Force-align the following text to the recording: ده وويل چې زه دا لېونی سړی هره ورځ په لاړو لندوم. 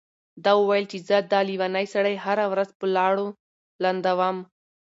ده 0.43 0.51
وويل 0.59 0.85
چې 0.91 0.97
زه 1.07 1.17
دا 1.31 1.39
لېونی 1.49 1.85
سړی 1.93 2.15
هره 2.25 2.45
ورځ 2.51 2.69
په 2.79 2.85
لاړو 2.95 3.27
لندوم. 3.83 4.37